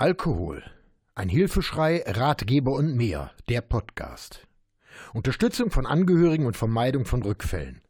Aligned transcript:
Alkohol. 0.00 0.62
Ein 1.16 1.28
Hilfeschrei, 1.28 2.04
Ratgeber 2.06 2.70
und 2.70 2.94
mehr. 2.94 3.32
Der 3.48 3.62
Podcast. 3.62 4.46
Unterstützung 5.12 5.72
von 5.72 5.86
Angehörigen 5.86 6.46
und 6.46 6.56
Vermeidung 6.56 7.04
von 7.04 7.20
Rückfällen. 7.24 7.80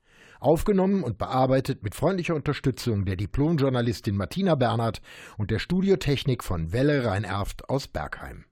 Aufgenommen 0.41 1.05
und 1.05 1.19
bearbeitet 1.19 1.83
mit 1.83 1.95
freundlicher 1.95 2.35
Unterstützung 2.35 3.05
der 3.05 3.17
Diplomjournalistin 3.17 4.17
Martina 4.17 4.55
Bernhard 4.55 5.03
und 5.37 5.51
der 5.51 5.59
Studiotechnik 5.59 6.43
von 6.43 6.73
Welle 6.73 7.05
Rhein-Erft 7.05 7.68
aus 7.68 7.89
Bergheim. 7.89 8.46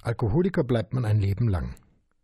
Alkoholiker 0.00 0.64
bleibt 0.64 0.94
man 0.94 1.04
ein 1.04 1.20
Leben 1.20 1.48
lang. 1.48 1.74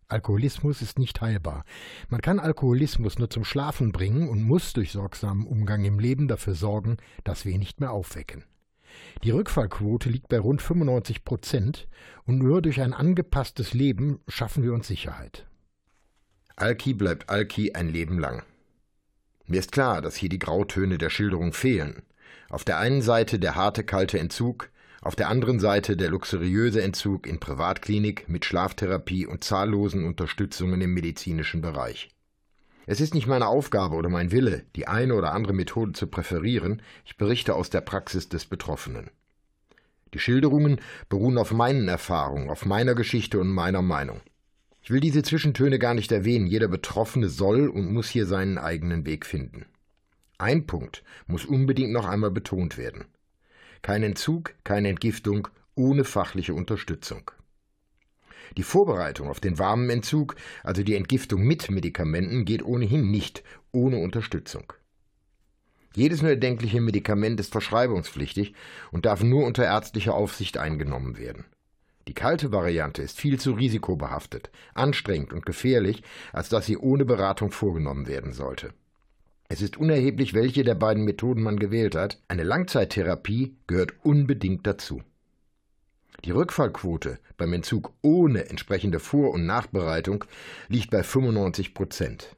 Alkoholismus 0.08 0.80
ist 0.80 0.98
nicht 0.98 1.20
heilbar. 1.20 1.64
Man 2.08 2.22
kann 2.22 2.40
Alkoholismus 2.40 3.18
nur 3.18 3.28
zum 3.28 3.44
Schlafen 3.44 3.92
bringen 3.92 4.30
und 4.30 4.42
muss 4.42 4.72
durch 4.72 4.92
sorgsamen 4.92 5.46
Umgang 5.46 5.84
im 5.84 5.98
Leben 5.98 6.26
dafür 6.26 6.54
sorgen, 6.54 6.96
dass 7.22 7.44
wir 7.44 7.52
ihn 7.52 7.60
nicht 7.60 7.80
mehr 7.80 7.90
aufwecken. 7.90 8.44
Die 9.22 9.30
Rückfallquote 9.30 10.08
liegt 10.08 10.28
bei 10.28 10.38
rund 10.38 10.62
95 10.62 11.24
Prozent 11.24 11.88
und 12.24 12.38
nur 12.38 12.62
durch 12.62 12.80
ein 12.80 12.92
angepasstes 12.92 13.74
Leben 13.74 14.20
schaffen 14.28 14.62
wir 14.62 14.72
uns 14.72 14.88
Sicherheit. 14.88 15.46
Alki 16.56 16.94
bleibt 16.94 17.28
Alki 17.28 17.72
ein 17.72 17.88
Leben 17.88 18.18
lang. 18.18 18.42
Mir 19.46 19.60
ist 19.60 19.72
klar, 19.72 20.00
dass 20.00 20.16
hier 20.16 20.28
die 20.28 20.38
Grautöne 20.38 20.98
der 20.98 21.10
Schilderung 21.10 21.52
fehlen. 21.52 22.02
Auf 22.48 22.64
der 22.64 22.78
einen 22.78 23.02
Seite 23.02 23.38
der 23.38 23.54
harte, 23.54 23.84
kalte 23.84 24.18
Entzug, 24.18 24.70
auf 25.02 25.16
der 25.16 25.28
anderen 25.28 25.60
Seite 25.60 25.96
der 25.96 26.10
luxuriöse 26.10 26.82
Entzug 26.82 27.26
in 27.26 27.40
Privatklinik 27.40 28.28
mit 28.28 28.44
Schlaftherapie 28.44 29.26
und 29.26 29.42
zahllosen 29.42 30.04
Unterstützungen 30.04 30.80
im 30.82 30.92
medizinischen 30.92 31.62
Bereich. 31.62 32.10
Es 32.90 33.00
ist 33.00 33.14
nicht 33.14 33.28
meine 33.28 33.46
Aufgabe 33.46 33.94
oder 33.94 34.08
mein 34.08 34.32
Wille, 34.32 34.64
die 34.74 34.88
eine 34.88 35.14
oder 35.14 35.32
andere 35.32 35.52
Methode 35.52 35.92
zu 35.92 36.08
präferieren, 36.08 36.82
ich 37.04 37.16
berichte 37.16 37.54
aus 37.54 37.70
der 37.70 37.82
Praxis 37.82 38.28
des 38.28 38.46
Betroffenen. 38.46 39.10
Die 40.12 40.18
Schilderungen 40.18 40.80
beruhen 41.08 41.38
auf 41.38 41.52
meinen 41.52 41.86
Erfahrungen, 41.86 42.50
auf 42.50 42.66
meiner 42.66 42.96
Geschichte 42.96 43.38
und 43.38 43.46
meiner 43.46 43.80
Meinung. 43.80 44.20
Ich 44.82 44.90
will 44.90 44.98
diese 44.98 45.22
Zwischentöne 45.22 45.78
gar 45.78 45.94
nicht 45.94 46.10
erwähnen, 46.10 46.48
jeder 46.48 46.66
Betroffene 46.66 47.28
soll 47.28 47.68
und 47.68 47.92
muss 47.92 48.08
hier 48.08 48.26
seinen 48.26 48.58
eigenen 48.58 49.06
Weg 49.06 49.24
finden. 49.24 49.66
Ein 50.38 50.66
Punkt 50.66 51.04
muss 51.28 51.44
unbedingt 51.44 51.92
noch 51.92 52.08
einmal 52.08 52.32
betont 52.32 52.76
werden. 52.76 53.04
Kein 53.82 54.02
Entzug, 54.02 54.54
keine 54.64 54.88
Entgiftung 54.88 55.46
ohne 55.76 56.02
fachliche 56.02 56.54
Unterstützung. 56.54 57.30
Die 58.56 58.62
Vorbereitung 58.62 59.28
auf 59.28 59.40
den 59.40 59.58
warmen 59.58 59.90
Entzug, 59.90 60.36
also 60.62 60.82
die 60.82 60.94
Entgiftung 60.94 61.42
mit 61.42 61.70
Medikamenten, 61.70 62.44
geht 62.44 62.64
ohnehin 62.64 63.10
nicht 63.10 63.42
ohne 63.72 63.98
Unterstützung. 63.98 64.72
Jedes 65.94 66.22
nur 66.22 66.30
erdenkliche 66.30 66.80
Medikament 66.80 67.40
ist 67.40 67.52
verschreibungspflichtig 67.52 68.54
und 68.92 69.06
darf 69.06 69.22
nur 69.22 69.44
unter 69.44 69.64
ärztlicher 69.64 70.14
Aufsicht 70.14 70.56
eingenommen 70.56 71.18
werden. 71.18 71.46
Die 72.06 72.14
kalte 72.14 72.52
Variante 72.52 73.02
ist 73.02 73.20
viel 73.20 73.38
zu 73.38 73.52
risikobehaftet, 73.52 74.50
anstrengend 74.74 75.32
und 75.32 75.46
gefährlich, 75.46 76.02
als 76.32 76.48
dass 76.48 76.66
sie 76.66 76.76
ohne 76.76 77.04
Beratung 77.04 77.50
vorgenommen 77.50 78.06
werden 78.06 78.32
sollte. 78.32 78.72
Es 79.48 79.62
ist 79.62 79.76
unerheblich, 79.76 80.32
welche 80.32 80.62
der 80.62 80.76
beiden 80.76 81.04
Methoden 81.04 81.42
man 81.42 81.58
gewählt 81.58 81.96
hat, 81.96 82.20
eine 82.28 82.44
Langzeittherapie 82.44 83.56
gehört 83.66 83.94
unbedingt 84.04 84.64
dazu. 84.66 85.02
Die 86.24 86.32
Rückfallquote 86.32 87.18
beim 87.36 87.52
Entzug 87.52 87.92
ohne 88.02 88.50
entsprechende 88.50 89.00
Vor- 89.00 89.32
und 89.32 89.46
Nachbereitung 89.46 90.24
liegt 90.68 90.90
bei 90.90 91.02
95 91.02 91.72
Prozent. 91.72 92.36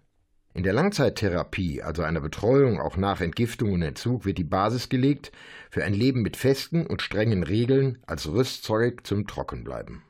In 0.55 0.63
der 0.63 0.75
Langzeittherapie, 0.75 1.83
also 1.83 2.03
einer 2.03 2.21
Betreuung 2.21 2.79
auch 2.79 2.97
nach 2.97 3.21
Entgiftung 3.21 3.73
und 3.73 3.83
Entzug, 3.83 4.27
wird 4.27 4.39
die 4.39 4.45
Basis 4.45 4.89
gelegt 4.89 5.33
für 5.71 5.83
ein 5.83 5.95
Leben 5.95 6.23
mit 6.23 6.37
festen 6.37 6.87
und 6.87 7.01
strengen 7.01 7.43
Regeln 7.43 7.99
als 8.07 8.31
Rüstzeug 8.31 9.07
zum 9.07 9.27
Trockenbleiben. 9.27 10.03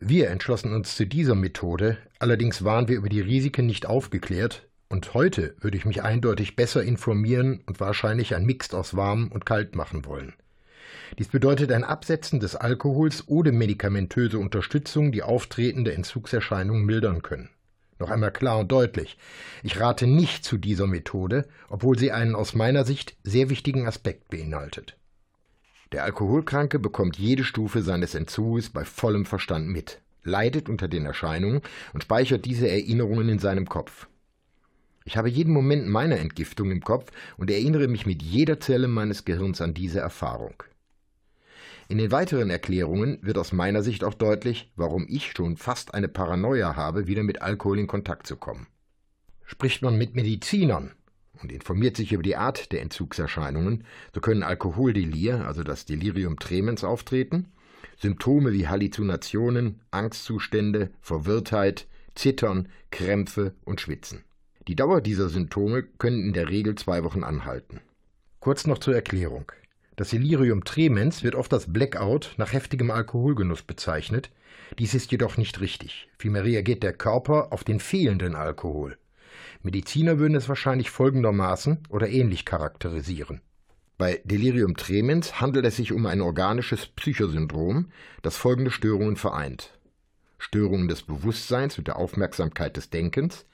Wir 0.00 0.30
entschlossen 0.30 0.74
uns 0.74 0.96
zu 0.96 1.06
dieser 1.06 1.36
Methode, 1.36 1.98
allerdings 2.18 2.64
waren 2.64 2.88
wir 2.88 2.96
über 2.96 3.08
die 3.08 3.20
Risiken 3.20 3.66
nicht 3.66 3.86
aufgeklärt, 3.86 4.66
und 4.88 5.14
heute 5.14 5.54
würde 5.60 5.78
ich 5.78 5.86
mich 5.86 6.02
eindeutig 6.02 6.54
besser 6.56 6.82
informieren 6.82 7.62
und 7.64 7.80
wahrscheinlich 7.80 8.34
ein 8.34 8.44
Mix 8.44 8.74
aus 8.74 8.94
warm 8.94 9.28
und 9.32 9.46
kalt 9.46 9.74
machen 9.74 10.04
wollen. 10.04 10.34
Dies 11.18 11.28
bedeutet 11.28 11.72
ein 11.72 11.84
Absetzen 11.84 12.40
des 12.40 12.56
Alkohols 12.56 13.24
ohne 13.26 13.52
medikamentöse 13.52 14.38
Unterstützung, 14.38 15.12
die 15.12 15.22
auftretende 15.22 15.92
Entzugserscheinungen 15.92 16.84
mildern 16.84 17.22
können. 17.22 17.50
Noch 17.98 18.10
einmal 18.10 18.32
klar 18.32 18.58
und 18.58 18.72
deutlich. 18.72 19.16
Ich 19.62 19.78
rate 19.78 20.06
nicht 20.06 20.44
zu 20.44 20.58
dieser 20.58 20.86
Methode, 20.86 21.46
obwohl 21.68 21.98
sie 21.98 22.10
einen 22.10 22.34
aus 22.34 22.54
meiner 22.54 22.84
Sicht 22.84 23.16
sehr 23.22 23.48
wichtigen 23.48 23.86
Aspekt 23.86 24.28
beinhaltet. 24.28 24.96
Der 25.92 26.04
Alkoholkranke 26.04 26.78
bekommt 26.78 27.18
jede 27.18 27.44
Stufe 27.44 27.82
seines 27.82 28.14
Entzuges 28.14 28.70
bei 28.70 28.84
vollem 28.84 29.26
Verstand 29.26 29.68
mit, 29.68 30.00
leidet 30.24 30.68
unter 30.68 30.88
den 30.88 31.06
Erscheinungen 31.06 31.60
und 31.92 32.02
speichert 32.02 32.44
diese 32.44 32.68
Erinnerungen 32.68 33.28
in 33.28 33.38
seinem 33.38 33.68
Kopf. 33.68 34.08
Ich 35.04 35.16
habe 35.16 35.28
jeden 35.28 35.52
Moment 35.52 35.86
meiner 35.86 36.18
Entgiftung 36.18 36.70
im 36.70 36.80
Kopf 36.80 37.10
und 37.36 37.50
erinnere 37.50 37.88
mich 37.88 38.06
mit 38.06 38.22
jeder 38.22 38.58
Zelle 38.58 38.88
meines 38.88 39.24
Gehirns 39.24 39.60
an 39.60 39.74
diese 39.74 40.00
Erfahrung. 40.00 40.54
In 41.92 41.98
den 41.98 42.10
weiteren 42.10 42.48
Erklärungen 42.48 43.18
wird 43.20 43.36
aus 43.36 43.52
meiner 43.52 43.82
Sicht 43.82 44.02
auch 44.02 44.14
deutlich, 44.14 44.72
warum 44.76 45.04
ich 45.10 45.32
schon 45.32 45.58
fast 45.58 45.92
eine 45.92 46.08
Paranoia 46.08 46.74
habe, 46.74 47.06
wieder 47.06 47.22
mit 47.22 47.42
Alkohol 47.42 47.78
in 47.78 47.86
Kontakt 47.86 48.26
zu 48.26 48.36
kommen. 48.36 48.66
Spricht 49.44 49.82
man 49.82 49.98
mit 49.98 50.14
Medizinern 50.14 50.92
und 51.42 51.52
informiert 51.52 51.98
sich 51.98 52.14
über 52.14 52.22
die 52.22 52.36
Art 52.36 52.72
der 52.72 52.80
Entzugserscheinungen, 52.80 53.84
so 54.14 54.22
können 54.22 54.42
Alkoholdelir, 54.42 55.46
also 55.46 55.62
das 55.62 55.84
Delirium 55.84 56.38
tremens, 56.38 56.82
auftreten, 56.82 57.48
Symptome 57.98 58.54
wie 58.54 58.68
Halluzinationen, 58.68 59.82
Angstzustände, 59.90 60.92
Verwirrtheit, 61.02 61.88
Zittern, 62.14 62.70
Krämpfe 62.90 63.52
und 63.66 63.82
Schwitzen. 63.82 64.24
Die 64.66 64.76
Dauer 64.76 65.02
dieser 65.02 65.28
Symptome 65.28 65.82
können 65.82 66.24
in 66.24 66.32
der 66.32 66.48
Regel 66.48 66.74
zwei 66.74 67.04
Wochen 67.04 67.22
anhalten. 67.22 67.82
Kurz 68.40 68.66
noch 68.66 68.78
zur 68.78 68.94
Erklärung. 68.94 69.52
Das 69.96 70.10
Delirium 70.10 70.64
tremens 70.64 71.22
wird 71.22 71.34
oft 71.34 71.52
als 71.52 71.70
Blackout 71.70 72.34
nach 72.38 72.52
heftigem 72.52 72.90
Alkoholgenuss 72.90 73.62
bezeichnet. 73.62 74.30
Dies 74.78 74.94
ist 74.94 75.12
jedoch 75.12 75.36
nicht 75.36 75.60
richtig. 75.60 76.08
Vielmehr 76.18 76.44
reagiert 76.44 76.82
der 76.82 76.94
Körper 76.94 77.52
auf 77.52 77.62
den 77.62 77.78
fehlenden 77.78 78.34
Alkohol. 78.34 78.96
Mediziner 79.62 80.18
würden 80.18 80.34
es 80.34 80.48
wahrscheinlich 80.48 80.90
folgendermaßen 80.90 81.86
oder 81.90 82.08
ähnlich 82.08 82.44
charakterisieren. 82.46 83.42
Bei 83.98 84.20
Delirium 84.24 84.76
tremens 84.76 85.40
handelt 85.40 85.66
es 85.66 85.76
sich 85.76 85.92
um 85.92 86.06
ein 86.06 86.22
organisches 86.22 86.86
Psychosyndrom, 86.86 87.90
das 88.22 88.36
folgende 88.36 88.70
Störungen 88.70 89.16
vereint. 89.16 89.78
Störungen 90.38 90.88
des 90.88 91.02
Bewusstseins 91.02 91.78
und 91.78 91.86
der 91.86 91.96
Aufmerksamkeit 91.96 92.76
des 92.76 92.90
Denkens, 92.90 93.46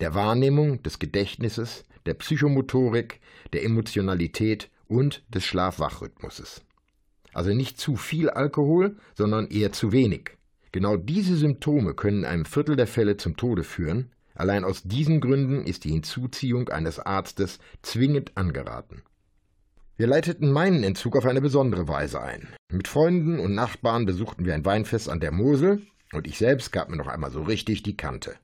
der 0.00 0.14
Wahrnehmung, 0.14 0.82
des 0.82 0.98
Gedächtnisses, 0.98 1.84
der 2.06 2.14
Psychomotorik, 2.14 3.20
der 3.52 3.62
Emotionalität 3.64 4.70
und 4.88 5.22
des 5.28 5.44
Schlaf-Wach-Rhythmuses. 5.44 6.62
Also 7.32 7.52
nicht 7.52 7.78
zu 7.78 7.96
viel 7.96 8.30
Alkohol, 8.30 8.96
sondern 9.14 9.48
eher 9.48 9.72
zu 9.72 9.92
wenig. 9.92 10.36
Genau 10.72 10.96
diese 10.96 11.36
Symptome 11.36 11.94
können 11.94 12.20
in 12.20 12.24
einem 12.24 12.44
Viertel 12.44 12.76
der 12.76 12.86
Fälle 12.86 13.16
zum 13.16 13.36
Tode 13.36 13.64
führen. 13.64 14.12
Allein 14.34 14.64
aus 14.64 14.82
diesen 14.82 15.20
Gründen 15.20 15.64
ist 15.64 15.84
die 15.84 15.90
Hinzuziehung 15.90 16.68
eines 16.68 16.98
Arztes 16.98 17.58
zwingend 17.82 18.36
angeraten. 18.36 19.02
Wir 19.96 20.08
leiteten 20.08 20.50
meinen 20.50 20.82
Entzug 20.82 21.16
auf 21.16 21.24
eine 21.24 21.40
besondere 21.40 21.86
Weise 21.86 22.20
ein. 22.20 22.48
Mit 22.72 22.88
Freunden 22.88 23.38
und 23.38 23.54
Nachbarn 23.54 24.06
besuchten 24.06 24.44
wir 24.44 24.54
ein 24.54 24.64
Weinfest 24.64 25.08
an 25.08 25.20
der 25.20 25.30
Mosel 25.30 25.82
und 26.12 26.26
ich 26.26 26.38
selbst 26.38 26.72
gab 26.72 26.88
mir 26.88 26.96
noch 26.96 27.06
einmal 27.06 27.30
so 27.30 27.42
richtig 27.42 27.84
die 27.84 27.96
Kante. 27.96 28.34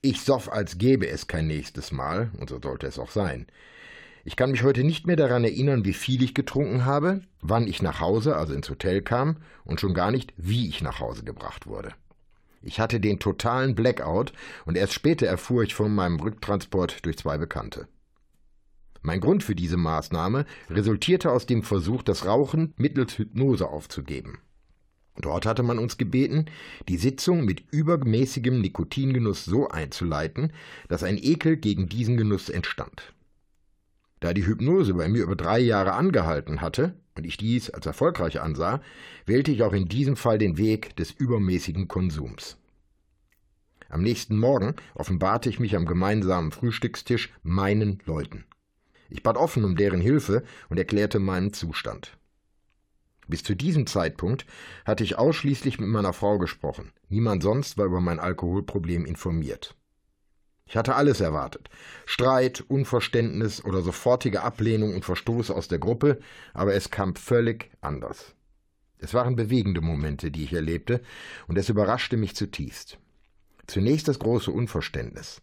Ich 0.00 0.22
soff, 0.22 0.50
als 0.50 0.78
gäbe 0.78 1.06
es 1.08 1.26
kein 1.26 1.46
nächstes 1.46 1.92
Mal, 1.92 2.30
und 2.38 2.48
so 2.48 2.58
sollte 2.60 2.86
es 2.86 2.98
auch 2.98 3.10
sein. 3.10 3.46
Ich 4.24 4.36
kann 4.36 4.52
mich 4.52 4.62
heute 4.62 4.84
nicht 4.84 5.06
mehr 5.06 5.16
daran 5.16 5.42
erinnern, 5.42 5.84
wie 5.84 5.92
viel 5.92 6.22
ich 6.22 6.34
getrunken 6.34 6.84
habe, 6.84 7.22
wann 7.40 7.66
ich 7.66 7.82
nach 7.82 8.00
Hause, 8.00 8.36
also 8.36 8.54
ins 8.54 8.70
Hotel 8.70 9.02
kam, 9.02 9.38
und 9.64 9.80
schon 9.80 9.94
gar 9.94 10.12
nicht, 10.12 10.32
wie 10.36 10.68
ich 10.68 10.80
nach 10.80 11.00
Hause 11.00 11.24
gebracht 11.24 11.66
wurde. 11.66 11.92
Ich 12.62 12.78
hatte 12.78 13.00
den 13.00 13.18
totalen 13.18 13.74
Blackout 13.74 14.32
und 14.64 14.76
erst 14.76 14.92
später 14.92 15.26
erfuhr 15.26 15.64
ich 15.64 15.74
von 15.74 15.92
meinem 15.92 16.20
Rücktransport 16.20 17.04
durch 17.04 17.18
zwei 17.18 17.36
Bekannte. 17.36 17.88
Mein 19.02 19.20
Grund 19.20 19.42
für 19.42 19.56
diese 19.56 19.76
Maßnahme 19.76 20.46
resultierte 20.70 21.32
aus 21.32 21.46
dem 21.46 21.64
Versuch, 21.64 22.04
das 22.04 22.24
Rauchen 22.24 22.72
mittels 22.76 23.18
Hypnose 23.18 23.66
aufzugeben. 23.66 24.38
Dort 25.16 25.44
hatte 25.44 25.64
man 25.64 25.80
uns 25.80 25.98
gebeten, 25.98 26.46
die 26.88 26.96
Sitzung 26.96 27.44
mit 27.44 27.64
übermäßigem 27.72 28.60
Nikotingenuss 28.60 29.44
so 29.44 29.68
einzuleiten, 29.68 30.52
dass 30.88 31.02
ein 31.02 31.18
Ekel 31.18 31.56
gegen 31.56 31.88
diesen 31.88 32.16
Genuss 32.16 32.48
entstand. 32.48 33.12
Da 34.22 34.32
die 34.32 34.46
Hypnose 34.46 34.94
bei 34.94 35.08
mir 35.08 35.24
über 35.24 35.34
drei 35.34 35.58
Jahre 35.58 35.94
angehalten 35.94 36.60
hatte 36.60 36.94
und 37.16 37.26
ich 37.26 37.38
dies 37.38 37.70
als 37.70 37.86
erfolgreich 37.86 38.40
ansah, 38.40 38.80
wählte 39.26 39.50
ich 39.50 39.64
auch 39.64 39.72
in 39.72 39.88
diesem 39.88 40.14
Fall 40.14 40.38
den 40.38 40.58
Weg 40.58 40.94
des 40.94 41.10
übermäßigen 41.10 41.88
Konsums. 41.88 42.56
Am 43.88 44.00
nächsten 44.00 44.38
Morgen 44.38 44.76
offenbarte 44.94 45.48
ich 45.48 45.58
mich 45.58 45.74
am 45.74 45.86
gemeinsamen 45.86 46.52
Frühstückstisch 46.52 47.32
meinen 47.42 47.98
Leuten. 48.04 48.44
Ich 49.10 49.24
bat 49.24 49.36
offen 49.36 49.64
um 49.64 49.74
deren 49.74 50.00
Hilfe 50.00 50.44
und 50.68 50.78
erklärte 50.78 51.18
meinen 51.18 51.52
Zustand. 51.52 52.16
Bis 53.26 53.42
zu 53.42 53.56
diesem 53.56 53.88
Zeitpunkt 53.88 54.46
hatte 54.84 55.02
ich 55.02 55.18
ausschließlich 55.18 55.80
mit 55.80 55.88
meiner 55.88 56.12
Frau 56.12 56.38
gesprochen. 56.38 56.92
Niemand 57.08 57.42
sonst 57.42 57.76
war 57.76 57.86
über 57.86 58.00
mein 58.00 58.20
Alkoholproblem 58.20 59.04
informiert. 59.04 59.74
Ich 60.72 60.76
hatte 60.78 60.94
alles 60.94 61.20
erwartet. 61.20 61.68
Streit, 62.06 62.64
Unverständnis 62.66 63.62
oder 63.62 63.82
sofortige 63.82 64.42
Ablehnung 64.42 64.94
und 64.94 65.04
Verstoß 65.04 65.50
aus 65.50 65.68
der 65.68 65.78
Gruppe, 65.78 66.18
aber 66.54 66.72
es 66.72 66.90
kam 66.90 67.14
völlig 67.14 67.70
anders. 67.82 68.34
Es 68.96 69.12
waren 69.12 69.36
bewegende 69.36 69.82
Momente, 69.82 70.30
die 70.30 70.44
ich 70.44 70.54
erlebte, 70.54 71.02
und 71.46 71.58
es 71.58 71.68
überraschte 71.68 72.16
mich 72.16 72.34
zutiefst. 72.34 72.96
Zunächst 73.66 74.08
das 74.08 74.18
große 74.18 74.50
Unverständnis. 74.50 75.42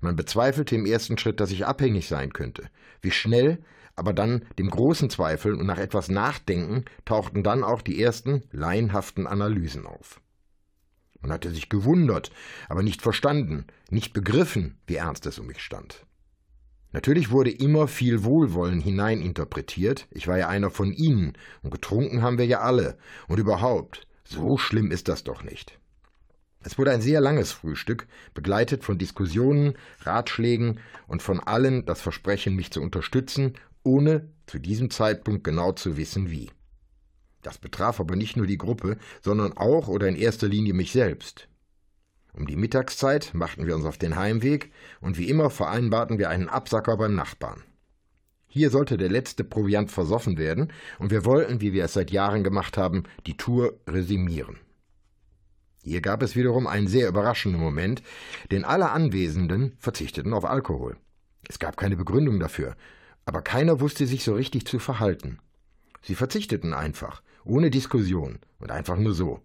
Man 0.00 0.16
bezweifelte 0.16 0.76
im 0.76 0.86
ersten 0.86 1.18
Schritt, 1.18 1.40
dass 1.40 1.50
ich 1.50 1.66
abhängig 1.66 2.08
sein 2.08 2.32
könnte. 2.32 2.70
Wie 3.02 3.10
schnell, 3.10 3.62
aber 3.96 4.14
dann 4.14 4.46
dem 4.58 4.70
großen 4.70 5.10
Zweifel 5.10 5.56
und 5.56 5.66
nach 5.66 5.76
etwas 5.76 6.08
Nachdenken 6.08 6.86
tauchten 7.04 7.42
dann 7.42 7.64
auch 7.64 7.82
die 7.82 8.02
ersten 8.02 8.44
laienhaften 8.50 9.26
Analysen 9.26 9.84
auf. 9.84 10.22
Man 11.20 11.32
hatte 11.32 11.50
sich 11.50 11.68
gewundert, 11.68 12.30
aber 12.68 12.82
nicht 12.82 13.02
verstanden, 13.02 13.66
nicht 13.90 14.12
begriffen, 14.12 14.78
wie 14.86 14.96
ernst 14.96 15.26
es 15.26 15.38
um 15.38 15.46
mich 15.46 15.60
stand. 15.60 16.06
Natürlich 16.92 17.30
wurde 17.30 17.50
immer 17.50 17.86
viel 17.86 18.24
Wohlwollen 18.24 18.80
hineininterpretiert, 18.80 20.08
ich 20.10 20.26
war 20.26 20.38
ja 20.38 20.48
einer 20.48 20.70
von 20.70 20.92
ihnen, 20.92 21.34
und 21.62 21.70
getrunken 21.70 22.22
haben 22.22 22.38
wir 22.38 22.46
ja 22.46 22.60
alle, 22.60 22.98
und 23.28 23.38
überhaupt, 23.38 24.06
so 24.24 24.58
schlimm 24.58 24.90
ist 24.90 25.08
das 25.08 25.22
doch 25.22 25.44
nicht. 25.44 25.78
Es 26.62 26.78
wurde 26.78 26.90
ein 26.90 27.00
sehr 27.00 27.20
langes 27.20 27.52
Frühstück, 27.52 28.06
begleitet 28.34 28.84
von 28.84 28.98
Diskussionen, 28.98 29.74
Ratschlägen 30.00 30.80
und 31.06 31.22
von 31.22 31.40
allen 31.40 31.86
das 31.86 32.00
Versprechen, 32.00 32.54
mich 32.54 32.70
zu 32.70 32.82
unterstützen, 32.82 33.54
ohne 33.82 34.28
zu 34.46 34.58
diesem 34.58 34.90
Zeitpunkt 34.90 35.44
genau 35.44 35.72
zu 35.72 35.96
wissen 35.96 36.30
wie. 36.30 36.50
Das 37.42 37.58
betraf 37.58 38.00
aber 38.00 38.16
nicht 38.16 38.36
nur 38.36 38.46
die 38.46 38.58
Gruppe, 38.58 38.98
sondern 39.22 39.56
auch 39.56 39.88
oder 39.88 40.08
in 40.08 40.16
erster 40.16 40.48
Linie 40.48 40.74
mich 40.74 40.92
selbst. 40.92 41.48
Um 42.32 42.46
die 42.46 42.56
Mittagszeit 42.56 43.34
machten 43.34 43.66
wir 43.66 43.74
uns 43.74 43.84
auf 43.84 43.98
den 43.98 44.16
Heimweg 44.16 44.70
und 45.00 45.18
wie 45.18 45.28
immer 45.28 45.50
vereinbarten 45.50 46.18
wir 46.18 46.30
einen 46.30 46.48
Absacker 46.48 46.96
beim 46.96 47.14
Nachbarn. 47.14 47.62
Hier 48.46 48.70
sollte 48.70 48.96
der 48.96 49.08
letzte 49.08 49.44
Proviant 49.44 49.90
versoffen 49.90 50.36
werden 50.36 50.72
und 50.98 51.10
wir 51.10 51.24
wollten, 51.24 51.60
wie 51.60 51.72
wir 51.72 51.84
es 51.84 51.92
seit 51.92 52.10
Jahren 52.10 52.44
gemacht 52.44 52.76
haben, 52.76 53.04
die 53.26 53.36
Tour 53.36 53.78
resümieren. 53.86 54.58
Hier 55.82 56.00
gab 56.00 56.22
es 56.22 56.36
wiederum 56.36 56.66
einen 56.66 56.88
sehr 56.88 57.08
überraschenden 57.08 57.60
Moment, 57.60 58.02
denn 58.50 58.64
alle 58.64 58.90
Anwesenden 58.90 59.72
verzichteten 59.78 60.34
auf 60.34 60.44
Alkohol. 60.44 60.96
Es 61.48 61.58
gab 61.58 61.76
keine 61.76 61.96
Begründung 61.96 62.38
dafür, 62.38 62.76
aber 63.24 63.40
keiner 63.40 63.80
wusste 63.80 64.06
sich 64.06 64.24
so 64.24 64.34
richtig 64.34 64.66
zu 64.66 64.78
verhalten. 64.78 65.38
Sie 66.02 66.14
verzichteten 66.14 66.74
einfach, 66.74 67.22
ohne 67.44 67.70
Diskussion 67.70 68.38
und 68.58 68.70
einfach 68.70 68.96
nur 68.96 69.14
so. 69.14 69.40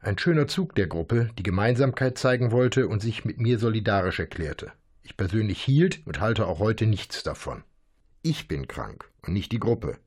Ein 0.00 0.18
schöner 0.18 0.46
Zug 0.46 0.74
der 0.74 0.86
Gruppe, 0.86 1.30
die 1.38 1.42
Gemeinsamkeit 1.42 2.18
zeigen 2.18 2.50
wollte 2.50 2.88
und 2.88 3.00
sich 3.00 3.24
mit 3.24 3.38
mir 3.38 3.58
solidarisch 3.58 4.20
erklärte. 4.20 4.72
Ich 5.02 5.16
persönlich 5.16 5.62
hielt 5.62 6.06
und 6.06 6.20
halte 6.20 6.46
auch 6.46 6.58
heute 6.58 6.86
nichts 6.86 7.22
davon. 7.22 7.64
Ich 8.22 8.48
bin 8.48 8.68
krank 8.68 9.10
und 9.22 9.32
nicht 9.32 9.52
die 9.52 9.60
Gruppe. 9.60 9.98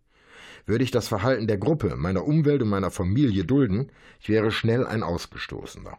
Würde 0.66 0.84
ich 0.84 0.92
das 0.92 1.08
Verhalten 1.08 1.48
der 1.48 1.58
Gruppe, 1.58 1.96
meiner 1.96 2.26
Umwelt 2.26 2.62
und 2.62 2.70
meiner 2.70 2.92
Familie 2.92 3.46
dulden, 3.46 3.92
ich 4.20 4.30
wäre 4.30 4.52
schnell 4.52 4.86
ein 4.86 5.02
Ausgestoßener. 5.02 5.98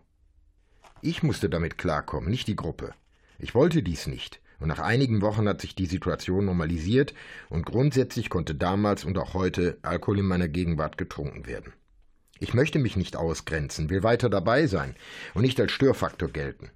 Ich 1.00 1.22
musste 1.22 1.48
damit 1.48 1.78
klarkommen, 1.78 2.30
nicht 2.30 2.48
die 2.48 2.56
Gruppe. 2.56 2.92
Ich 3.38 3.54
wollte 3.54 3.82
dies 3.82 4.06
nicht, 4.06 4.40
und 4.60 4.68
nach 4.68 4.80
einigen 4.80 5.22
Wochen 5.22 5.48
hat 5.48 5.60
sich 5.60 5.74
die 5.74 5.86
Situation 5.86 6.46
normalisiert 6.46 7.14
und 7.48 7.64
grundsätzlich 7.64 8.28
konnte 8.30 8.54
damals 8.54 9.04
und 9.04 9.18
auch 9.18 9.34
heute 9.34 9.78
Alkohol 9.82 10.20
in 10.20 10.26
meiner 10.26 10.48
Gegenwart 10.48 10.98
getrunken 10.98 11.46
werden. 11.46 11.72
Ich 12.40 12.54
möchte 12.54 12.78
mich 12.78 12.96
nicht 12.96 13.16
ausgrenzen, 13.16 13.90
will 13.90 14.02
weiter 14.02 14.28
dabei 14.28 14.66
sein 14.66 14.94
und 15.34 15.42
nicht 15.42 15.60
als 15.60 15.72
Störfaktor 15.72 16.28
gelten. 16.28 16.70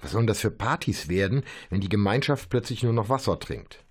Was 0.00 0.12
sollen 0.12 0.26
das 0.26 0.40
für 0.40 0.50
Partys 0.50 1.08
werden, 1.08 1.42
wenn 1.70 1.80
die 1.80 1.88
Gemeinschaft 1.88 2.50
plötzlich 2.50 2.82
nur 2.82 2.92
noch 2.92 3.08
Wasser 3.08 3.38
trinkt? 3.38 3.84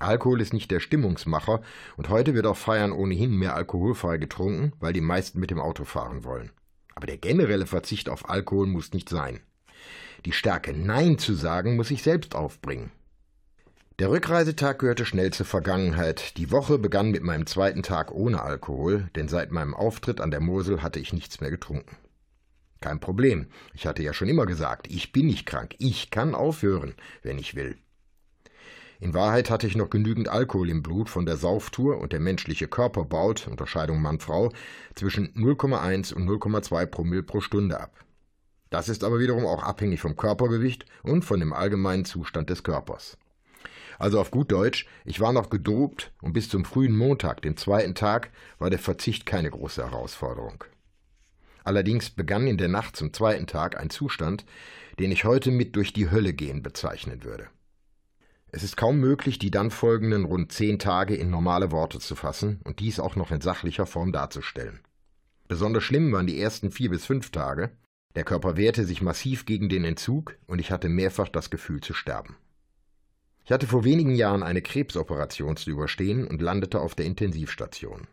Alkohol 0.00 0.40
ist 0.40 0.52
nicht 0.52 0.70
der 0.70 0.80
Stimmungsmacher 0.80 1.62
und 1.96 2.08
heute 2.08 2.34
wird 2.34 2.46
auf 2.46 2.58
Feiern 2.58 2.92
ohnehin 2.92 3.36
mehr 3.36 3.54
alkoholfrei 3.54 4.18
getrunken, 4.18 4.72
weil 4.80 4.92
die 4.92 5.00
meisten 5.00 5.40
mit 5.40 5.50
dem 5.50 5.60
Auto 5.60 5.84
fahren 5.84 6.24
wollen. 6.24 6.50
Aber 6.94 7.06
der 7.06 7.16
generelle 7.16 7.66
Verzicht 7.66 8.08
auf 8.08 8.28
Alkohol 8.28 8.66
muss 8.66 8.92
nicht 8.92 9.08
sein. 9.08 9.40
Die 10.24 10.32
Stärke 10.32 10.72
Nein 10.72 11.18
zu 11.18 11.34
sagen 11.34 11.76
muss 11.76 11.90
ich 11.90 12.02
selbst 12.02 12.34
aufbringen. 12.34 12.90
Der 13.98 14.10
Rückreisetag 14.10 14.78
gehörte 14.78 15.04
schnell 15.04 15.32
zur 15.32 15.46
Vergangenheit. 15.46 16.36
Die 16.38 16.50
Woche 16.50 16.78
begann 16.78 17.10
mit 17.10 17.22
meinem 17.22 17.46
zweiten 17.46 17.82
Tag 17.82 18.10
ohne 18.10 18.42
Alkohol, 18.42 19.10
denn 19.14 19.28
seit 19.28 19.52
meinem 19.52 19.74
Auftritt 19.74 20.20
an 20.20 20.30
der 20.30 20.40
Mosel 20.40 20.82
hatte 20.82 20.98
ich 20.98 21.12
nichts 21.12 21.40
mehr 21.40 21.50
getrunken. 21.50 21.96
Kein 22.80 23.00
Problem. 23.00 23.46
Ich 23.72 23.86
hatte 23.86 24.02
ja 24.02 24.12
schon 24.12 24.28
immer 24.28 24.46
gesagt, 24.46 24.88
ich 24.90 25.12
bin 25.12 25.26
nicht 25.26 25.46
krank. 25.46 25.74
Ich 25.78 26.10
kann 26.10 26.34
aufhören, 26.34 26.94
wenn 27.22 27.38
ich 27.38 27.54
will. 27.54 27.76
In 29.00 29.14
Wahrheit 29.14 29.50
hatte 29.50 29.66
ich 29.66 29.76
noch 29.76 29.90
genügend 29.90 30.28
Alkohol 30.28 30.70
im 30.70 30.82
Blut 30.82 31.10
von 31.10 31.26
der 31.26 31.36
Sauftour 31.36 31.98
und 31.98 32.12
der 32.12 32.20
menschliche 32.20 32.66
Körper 32.66 33.04
baut, 33.04 33.46
Unterscheidung 33.46 34.00
Mann-Frau, 34.00 34.52
zwischen 34.94 35.28
0,1 35.34 36.14
und 36.14 36.26
0,2 36.26 36.86
Promille 36.86 37.22
pro 37.22 37.40
Stunde 37.40 37.78
ab. 37.78 38.03
Das 38.70 38.88
ist 38.88 39.04
aber 39.04 39.18
wiederum 39.18 39.46
auch 39.46 39.62
abhängig 39.62 40.00
vom 40.00 40.16
Körpergewicht 40.16 40.86
und 41.02 41.24
von 41.24 41.40
dem 41.40 41.52
allgemeinen 41.52 42.04
Zustand 42.04 42.50
des 42.50 42.62
Körpers. 42.62 43.16
Also 43.98 44.20
auf 44.20 44.30
gut 44.30 44.50
Deutsch, 44.50 44.86
ich 45.04 45.20
war 45.20 45.32
noch 45.32 45.50
gedopt 45.50 46.12
und 46.20 46.32
bis 46.32 46.48
zum 46.48 46.64
frühen 46.64 46.96
Montag, 46.96 47.42
dem 47.42 47.56
zweiten 47.56 47.94
Tag, 47.94 48.30
war 48.58 48.70
der 48.70 48.78
Verzicht 48.78 49.26
keine 49.26 49.50
große 49.50 49.82
Herausforderung. 49.82 50.64
Allerdings 51.62 52.10
begann 52.10 52.46
in 52.46 52.58
der 52.58 52.68
Nacht 52.68 52.96
zum 52.96 53.12
zweiten 53.12 53.46
Tag 53.46 53.80
ein 53.80 53.90
Zustand, 53.90 54.44
den 54.98 55.10
ich 55.10 55.24
heute 55.24 55.50
mit 55.50 55.76
durch 55.76 55.92
die 55.92 56.10
Hölle 56.10 56.34
gehen 56.34 56.62
bezeichnen 56.62 57.24
würde. 57.24 57.48
Es 58.52 58.62
ist 58.62 58.76
kaum 58.76 59.00
möglich, 59.00 59.38
die 59.40 59.50
dann 59.50 59.70
folgenden 59.72 60.24
rund 60.24 60.52
zehn 60.52 60.78
Tage 60.78 61.16
in 61.16 61.30
normale 61.30 61.72
Worte 61.72 61.98
zu 61.98 62.14
fassen 62.14 62.60
und 62.62 62.78
dies 62.78 63.00
auch 63.00 63.16
noch 63.16 63.32
in 63.32 63.40
sachlicher 63.40 63.86
Form 63.86 64.12
darzustellen. 64.12 64.80
Besonders 65.48 65.82
schlimm 65.82 66.12
waren 66.12 66.26
die 66.26 66.40
ersten 66.40 66.70
vier 66.70 66.90
bis 66.90 67.04
fünf 67.04 67.30
Tage, 67.30 67.72
der 68.14 68.24
Körper 68.24 68.56
wehrte 68.56 68.84
sich 68.84 69.02
massiv 69.02 69.44
gegen 69.44 69.68
den 69.68 69.84
Entzug 69.84 70.36
und 70.46 70.58
ich 70.58 70.70
hatte 70.70 70.88
mehrfach 70.88 71.28
das 71.28 71.50
Gefühl 71.50 71.80
zu 71.80 71.94
sterben. 71.94 72.36
Ich 73.44 73.52
hatte 73.52 73.66
vor 73.66 73.84
wenigen 73.84 74.14
Jahren 74.14 74.42
eine 74.42 74.62
Krebsoperation 74.62 75.56
zu 75.56 75.70
überstehen 75.70 76.26
und 76.26 76.40
landete 76.40 76.80
auf 76.80 76.94
der 76.94 77.06
Intensivstation. 77.06 78.06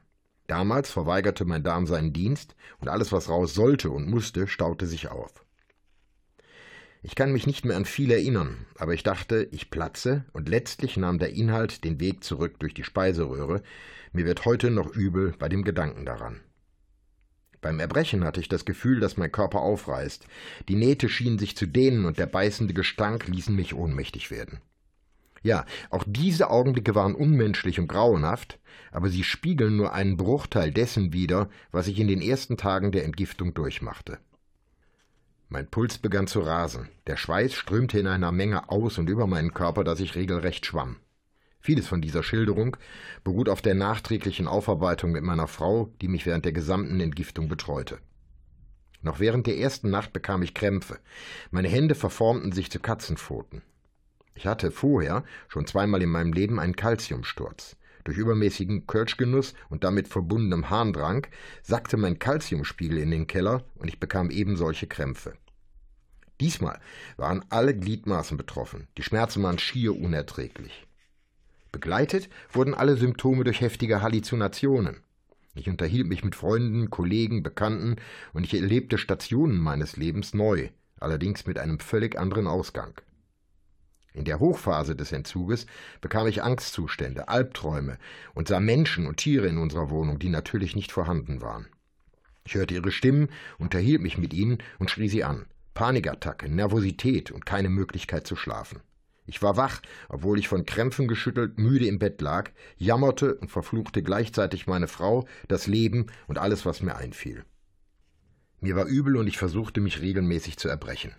Damals 0.47 0.91
verweigerte 0.91 1.45
mein 1.45 1.63
Darm 1.63 1.87
seinen 1.87 2.11
Dienst 2.11 2.55
und 2.79 2.89
alles, 2.89 3.13
was 3.13 3.29
raus 3.29 3.53
sollte 3.53 3.89
und 3.91 4.09
musste, 4.09 4.47
staute 4.47 4.87
sich 4.87 5.07
auf. 5.07 5.45
Ich 7.03 7.15
kann 7.15 7.31
mich 7.31 7.47
nicht 7.47 7.65
mehr 7.65 7.77
an 7.77 7.85
viel 7.85 8.11
erinnern, 8.11 8.65
aber 8.77 8.93
ich 8.93 9.03
dachte, 9.03 9.47
ich 9.51 9.71
platze 9.71 10.25
und 10.33 10.49
letztlich 10.49 10.97
nahm 10.97 11.17
der 11.17 11.33
Inhalt 11.33 11.83
den 11.83 11.99
Weg 11.99 12.23
zurück 12.23 12.59
durch 12.59 12.73
die 12.73 12.83
Speiseröhre. 12.83 13.63
Mir 14.11 14.25
wird 14.25 14.45
heute 14.45 14.69
noch 14.69 14.93
übel 14.93 15.33
bei 15.39 15.47
dem 15.47 15.63
Gedanken 15.63 16.05
daran. 16.05 16.41
Beim 17.61 17.79
Erbrechen 17.79 18.23
hatte 18.23 18.39
ich 18.39 18.49
das 18.49 18.65
Gefühl, 18.65 18.99
dass 18.99 19.17
mein 19.17 19.31
Körper 19.31 19.59
aufreißt. 19.61 20.25
Die 20.67 20.75
Nähte 20.75 21.09
schienen 21.09 21.37
sich 21.37 21.55
zu 21.55 21.67
dehnen 21.67 22.05
und 22.05 22.17
der 22.17 22.25
beißende 22.25 22.73
Gestank 22.73 23.27
ließen 23.27 23.55
mich 23.55 23.75
ohnmächtig 23.75 24.31
werden. 24.31 24.59
Ja, 25.43 25.65
auch 25.89 26.03
diese 26.05 26.49
Augenblicke 26.49 26.93
waren 26.95 27.15
unmenschlich 27.15 27.79
und 27.79 27.87
grauenhaft, 27.87 28.59
aber 28.91 29.09
sie 29.09 29.23
spiegeln 29.23 29.75
nur 29.75 29.93
einen 29.93 30.17
Bruchteil 30.17 30.71
dessen 30.71 31.13
wider, 31.13 31.49
was 31.71 31.87
ich 31.87 31.99
in 31.99 32.07
den 32.07 32.21
ersten 32.21 32.57
Tagen 32.57 32.91
der 32.91 33.05
Entgiftung 33.05 33.53
durchmachte. 33.53 34.19
Mein 35.49 35.67
Puls 35.67 35.97
begann 35.97 36.27
zu 36.27 36.39
rasen, 36.41 36.89
der 37.07 37.17
Schweiß 37.17 37.53
strömte 37.53 37.99
in 37.99 38.07
einer 38.07 38.31
Menge 38.31 38.69
aus 38.69 38.97
und 38.97 39.09
über 39.09 39.27
meinen 39.27 39.53
Körper, 39.53 39.83
dass 39.83 39.99
ich 39.99 40.15
regelrecht 40.15 40.65
schwamm. 40.65 40.97
Vieles 41.61 41.87
von 41.87 42.01
dieser 42.01 42.23
Schilderung 42.23 42.75
beruht 43.23 43.47
auf 43.47 43.61
der 43.61 43.75
nachträglichen 43.75 44.47
Aufarbeitung 44.47 45.11
mit 45.11 45.23
meiner 45.23 45.47
Frau, 45.47 45.93
die 46.01 46.07
mich 46.07 46.25
während 46.25 46.43
der 46.43 46.53
gesamten 46.53 46.99
Entgiftung 46.99 47.47
betreute. 47.47 47.99
Noch 49.03 49.19
während 49.19 49.45
der 49.47 49.57
ersten 49.57 49.89
Nacht 49.89 50.11
bekam 50.11 50.41
ich 50.41 50.55
Krämpfe. 50.55 50.99
Meine 51.51 51.67
Hände 51.69 51.95
verformten 51.95 52.51
sich 52.51 52.71
zu 52.71 52.79
Katzenpfoten. 52.79 53.61
Ich 54.33 54.47
hatte 54.47 54.71
vorher 54.71 55.23
schon 55.47 55.67
zweimal 55.67 56.01
in 56.01 56.09
meinem 56.09 56.33
Leben 56.33 56.59
einen 56.59 56.75
Kalziumsturz. 56.75 57.75
Durch 58.03 58.17
übermäßigen 58.17 58.87
Kölschgenuss 58.87 59.53
und 59.69 59.83
damit 59.83 60.07
verbundenem 60.07 60.71
Harndrang 60.71 61.27
sackte 61.61 61.97
mein 61.97 62.17
Kalziumspiegel 62.17 62.97
in 62.97 63.11
den 63.11 63.27
Keller 63.27 63.63
und 63.75 63.87
ich 63.87 63.99
bekam 63.99 64.31
eben 64.31 64.55
solche 64.55 64.87
Krämpfe. 64.87 65.33
Diesmal 66.39 66.79
waren 67.17 67.45
alle 67.49 67.77
Gliedmaßen 67.77 68.35
betroffen. 68.35 68.87
Die 68.97 69.03
Schmerzen 69.03 69.43
waren 69.43 69.59
schier 69.59 69.95
unerträglich. 69.95 70.87
Begleitet 71.71 72.29
wurden 72.51 72.73
alle 72.73 72.97
Symptome 72.97 73.43
durch 73.43 73.61
heftige 73.61 74.01
Halluzinationen. 74.01 75.01
Ich 75.53 75.69
unterhielt 75.69 76.07
mich 76.07 76.23
mit 76.23 76.35
Freunden, 76.35 76.89
Kollegen, 76.89 77.43
Bekannten 77.43 77.97
und 78.33 78.43
ich 78.43 78.53
erlebte 78.53 78.97
Stationen 78.97 79.57
meines 79.57 79.97
Lebens 79.97 80.33
neu, 80.33 80.69
allerdings 80.99 81.45
mit 81.45 81.57
einem 81.57 81.79
völlig 81.79 82.17
anderen 82.17 82.47
Ausgang. 82.47 82.93
In 84.13 84.25
der 84.25 84.39
Hochphase 84.39 84.95
des 84.95 85.11
Entzuges 85.13 85.65
bekam 86.01 86.27
ich 86.27 86.43
Angstzustände, 86.43 87.29
Albträume 87.29 87.97
und 88.33 88.49
sah 88.49 88.59
Menschen 88.59 89.07
und 89.07 89.17
Tiere 89.17 89.47
in 89.47 89.57
unserer 89.57 89.89
Wohnung, 89.89 90.19
die 90.19 90.29
natürlich 90.29 90.75
nicht 90.75 90.91
vorhanden 90.91 91.41
waren. 91.41 91.67
Ich 92.45 92.55
hörte 92.55 92.73
ihre 92.73 92.91
Stimmen, 92.91 93.29
unterhielt 93.57 94.01
mich 94.01 94.17
mit 94.17 94.33
ihnen 94.33 94.57
und 94.79 94.89
schrie 94.89 95.07
sie 95.07 95.23
an. 95.23 95.45
Panikattacke, 95.73 96.49
Nervosität 96.49 97.31
und 97.31 97.45
keine 97.45 97.69
Möglichkeit 97.69 98.27
zu 98.27 98.35
schlafen. 98.35 98.81
Ich 99.31 99.41
war 99.41 99.55
wach, 99.55 99.81
obwohl 100.09 100.37
ich 100.39 100.49
von 100.49 100.65
Krämpfen 100.65 101.07
geschüttelt 101.07 101.57
müde 101.57 101.85
im 101.85 101.99
Bett 101.99 102.19
lag, 102.19 102.51
jammerte 102.75 103.35
und 103.35 103.49
verfluchte 103.49 104.03
gleichzeitig 104.03 104.67
meine 104.67 104.89
Frau, 104.89 105.25
das 105.47 105.67
Leben 105.67 106.07
und 106.27 106.37
alles, 106.37 106.65
was 106.65 106.81
mir 106.81 106.97
einfiel. 106.97 107.45
Mir 108.59 108.75
war 108.75 108.87
übel 108.87 109.15
und 109.15 109.27
ich 109.27 109.37
versuchte 109.37 109.79
mich 109.79 110.01
regelmäßig 110.01 110.57
zu 110.57 110.67
erbrechen. 110.67 111.13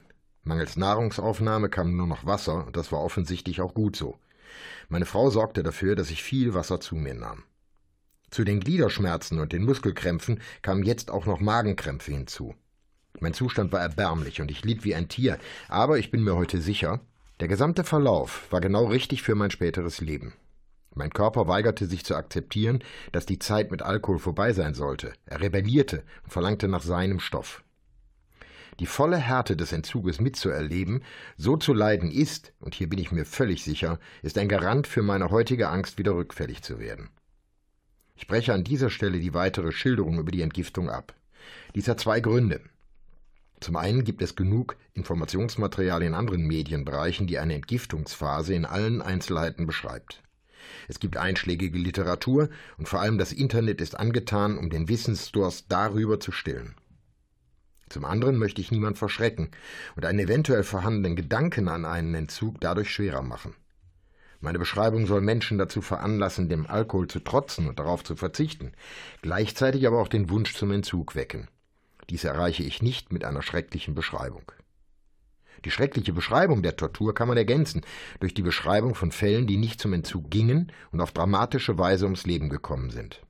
Mangels 0.45 0.76
Nahrungsaufnahme 0.76 1.71
kam 1.71 1.97
nur 1.97 2.07
noch 2.07 2.26
Wasser, 2.26 2.66
und 2.66 2.76
das 2.76 2.92
war 2.92 3.00
offensichtlich 3.00 3.62
auch 3.62 3.73
gut 3.73 3.97
so. 3.97 4.19
Meine 4.90 5.07
Frau 5.07 5.31
sorgte 5.31 5.62
dafür, 5.62 5.97
dass 5.97 6.11
ich 6.11 6.23
viel 6.23 6.52
Wasser 6.52 6.81
zu 6.81 6.97
mir 6.97 7.14
nahm. 7.14 7.45
Zu 8.31 8.45
den 8.45 8.61
Gliederschmerzen 8.61 9.38
und 9.38 9.54
den 9.54 9.64
Muskelkrämpfen 9.64 10.42
kamen 10.61 10.83
jetzt 10.83 11.11
auch 11.11 11.25
noch 11.25 11.40
Magenkrämpfe 11.40 12.12
hinzu. 12.12 12.54
Mein 13.21 13.33
Zustand 13.33 13.73
war 13.73 13.81
erbärmlich 13.81 14.42
und 14.42 14.50
ich 14.50 14.66
litt 14.66 14.85
wie 14.85 14.95
ein 14.95 15.09
Tier, 15.09 15.38
aber 15.69 15.99
ich 15.99 16.11
bin 16.11 16.23
mir 16.23 16.37
heute 16.37 16.61
sicher, 16.61 17.00
der 17.40 17.48
gesamte 17.48 17.84
Verlauf 17.84 18.50
war 18.50 18.60
genau 18.60 18.86
richtig 18.86 19.22
für 19.22 19.34
mein 19.34 19.50
späteres 19.50 20.00
Leben. 20.00 20.34
Mein 20.94 21.10
Körper 21.10 21.48
weigerte 21.48 21.86
sich 21.86 22.04
zu 22.04 22.14
akzeptieren, 22.14 22.84
dass 23.12 23.26
die 23.26 23.38
Zeit 23.38 23.70
mit 23.70 23.82
Alkohol 23.82 24.18
vorbei 24.18 24.52
sein 24.52 24.74
sollte. 24.74 25.12
Er 25.24 25.40
rebellierte 25.40 26.02
und 26.24 26.32
verlangte 26.32 26.68
nach 26.68 26.82
seinem 26.82 27.18
Stoff. 27.18 27.64
Die 28.80 28.86
volle 28.86 29.16
Härte 29.16 29.56
des 29.56 29.72
Entzuges 29.72 30.20
mitzuerleben, 30.20 31.02
so 31.36 31.56
zu 31.56 31.72
leiden 31.72 32.10
ist, 32.10 32.52
und 32.60 32.74
hier 32.74 32.88
bin 32.88 32.98
ich 32.98 33.12
mir 33.12 33.24
völlig 33.24 33.64
sicher, 33.64 33.98
ist 34.22 34.38
ein 34.38 34.48
Garant 34.48 34.86
für 34.86 35.02
meine 35.02 35.30
heutige 35.30 35.68
Angst, 35.68 35.98
wieder 35.98 36.14
rückfällig 36.14 36.62
zu 36.62 36.78
werden. 36.78 37.10
Ich 38.16 38.26
breche 38.26 38.54
an 38.54 38.64
dieser 38.64 38.90
Stelle 38.90 39.18
die 39.18 39.34
weitere 39.34 39.72
Schilderung 39.72 40.18
über 40.18 40.30
die 40.30 40.42
Entgiftung 40.42 40.90
ab. 40.90 41.14
Dies 41.74 41.88
hat 41.88 42.00
zwei 42.00 42.20
Gründe. 42.20 42.60
Zum 43.62 43.76
einen 43.76 44.02
gibt 44.02 44.23
es 44.23 44.35
genug 44.35 44.76
Informationsmaterial 44.92 46.02
in 46.02 46.14
anderen 46.14 46.49
Medienbereichen, 46.49 47.28
die 47.28 47.38
eine 47.38 47.54
Entgiftungsphase 47.54 48.54
in 48.54 48.64
allen 48.64 49.00
Einzelheiten 49.00 49.69
beschreibt. 49.69 50.21
Es 50.88 50.99
gibt 50.99 51.16
einschlägige 51.16 51.78
Literatur 51.78 52.49
und 52.76 52.88
vor 52.88 53.00
allem 53.00 53.19
das 53.19 53.33
Internet 53.33 53.81
ist 53.81 53.97
angetan, 53.97 54.59
um 54.59 54.69
den 54.69 54.88
Wissensdurst 54.88 55.66
darüber 55.69 56.19
zu 56.19 56.33
stillen. 56.33 56.75
Zum 57.88 58.04
anderen 58.04 58.37
möchte 58.37 58.61
ich 58.61 58.73
niemand 58.73 58.99
verschrecken 58.99 59.52
und 59.95 60.04
einen 60.07 60.19
eventuell 60.19 60.64
vorhandenen 60.64 61.14
Gedanken 61.14 61.69
an 61.69 61.85
einen 61.85 62.14
Entzug 62.16 62.61
dadurch 62.61 62.90
schwerer 62.90 63.23
machen. 63.23 63.54
Meine 64.40 64.59
Beschreibung 64.59 65.07
soll 65.07 65.21
Menschen 65.21 65.57
dazu 65.57 65.83
veranlassen, 65.83 66.49
dem 66.49 66.66
Alkohol 66.66 67.07
zu 67.07 67.21
trotzen 67.21 67.69
und 67.69 67.78
darauf 67.78 68.02
zu 68.02 68.16
verzichten, 68.16 68.73
gleichzeitig 69.21 69.87
aber 69.87 70.00
auch 70.00 70.09
den 70.09 70.31
Wunsch 70.31 70.57
zum 70.57 70.73
Entzug 70.73 71.14
wecken. 71.14 71.47
Dies 72.11 72.25
erreiche 72.25 72.62
ich 72.62 72.82
nicht 72.82 73.12
mit 73.12 73.25
einer 73.25 73.42
schrecklichen 73.42 73.94
Beschreibung. 73.94 74.52
Die 75.64 75.71
schreckliche 75.71 76.12
Beschreibung 76.12 76.62
der 76.62 76.76
Tortur 76.76 77.14
kann 77.14 77.28
man 77.28 77.37
ergänzen 77.37 77.82
durch 78.21 78.35
die 78.35 78.42
Beschreibung 78.42 78.94
von 78.94 79.12
Fällen, 79.12 79.47
die 79.47 79.56
nicht 79.56 79.80
zum 79.80 79.92
Entzug 79.92 80.30
gingen 80.30 80.73
und 80.90 81.00
auf 81.00 81.12
dramatische 81.12 81.78
Weise 81.78 82.04
ums 82.06 82.26
Leben 82.26 82.49
gekommen 82.49 82.90
sind. 82.90 83.23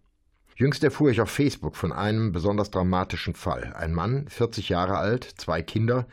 Jüngst 0.57 0.85
erfuhr 0.85 1.11
ich 1.11 1.21
auf 1.21 1.31
Facebook 1.31 1.77
von 1.77 1.93
einem 1.93 2.33
besonders 2.33 2.71
dramatischen 2.71 3.35
Fall. 3.35 3.73
Ein 3.75 3.95
Mann, 3.95 4.29
40 4.29 4.69
Jahre 4.69 4.97
alt, 4.97 5.25
zwei 5.25 5.63
Kinder, 5.63 6.07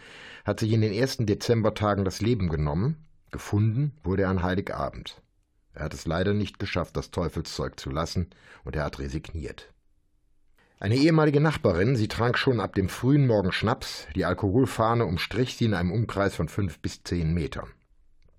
hat 0.45 0.59
sich 0.59 0.71
in 0.71 0.81
den 0.81 0.93
ersten 0.93 1.25
Dezembertagen 1.25 2.05
das 2.05 2.21
Leben 2.21 2.49
genommen. 2.49 3.05
Gefunden 3.31 3.93
wurde 4.03 4.23
er 4.23 4.29
an 4.29 4.41
Heiligabend. 4.41 5.21
Er 5.73 5.83
hat 5.85 5.93
es 5.93 6.05
leider 6.05 6.33
nicht 6.33 6.57
geschafft, 6.57 6.97
das 6.97 7.11
Teufelszeug 7.11 7.79
zu 7.79 7.89
lassen, 7.89 8.29
und 8.63 8.75
er 8.75 8.85
hat 8.85 8.99
resigniert. 8.99 9.71
Eine 10.81 10.95
ehemalige 10.95 11.41
Nachbarin, 11.41 11.97
sie 11.97 12.07
trank 12.07 12.37
schon 12.37 12.61
ab 12.61 12.73
dem 12.73 12.87
frühen 12.87 13.27
Morgen 13.27 13.51
Schnaps, 13.51 14.07
die 14.15 14.23
Alkoholfahne 14.23 15.05
umstrich 15.05 15.57
sie 15.57 15.65
in 15.65 15.73
einem 15.73 15.91
Umkreis 15.91 16.35
von 16.35 16.47
fünf 16.47 16.79
bis 16.79 17.03
zehn 17.03 17.33
Metern. 17.33 17.67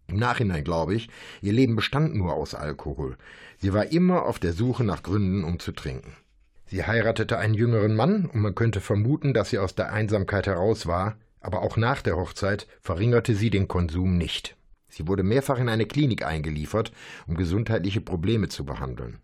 Im 0.07 0.17
Nachhinein 0.17 0.65
glaube 0.65 0.95
ich, 0.95 1.11
ihr 1.43 1.53
Leben 1.53 1.77
bestand 1.77 2.15
nur 2.15 2.33
aus 2.33 2.55
Alkohol. 2.55 3.19
Sie 3.59 3.75
war 3.75 3.93
immer 3.93 4.25
auf 4.25 4.39
der 4.39 4.55
Suche 4.55 4.85
nach 4.85 5.03
Gründen, 5.03 5.45
um 5.45 5.59
zu 5.59 5.73
trinken. 5.73 6.17
Sie 6.65 6.83
heiratete 6.83 7.37
einen 7.37 7.53
jüngeren 7.53 7.95
Mann, 7.95 8.25
und 8.25 8.41
man 8.41 8.55
könnte 8.55 8.81
vermuten, 8.81 9.35
dass 9.35 9.51
sie 9.51 9.59
aus 9.59 9.75
der 9.75 9.93
Einsamkeit 9.93 10.47
heraus 10.47 10.87
war, 10.87 11.19
aber 11.41 11.61
auch 11.61 11.77
nach 11.77 12.01
der 12.01 12.17
Hochzeit 12.17 12.67
verringerte 12.81 13.35
sie 13.35 13.51
den 13.51 13.69
Konsum 13.69 14.17
nicht. 14.17 14.57
Sie 14.89 15.07
wurde 15.07 15.25
mehrfach 15.25 15.59
in 15.59 15.69
eine 15.69 15.85
Klinik 15.85 16.25
eingeliefert, 16.25 16.91
um 17.27 17.37
gesundheitliche 17.37 18.01
Probleme 18.01 18.49
zu 18.49 18.65
behandeln. 18.65 19.19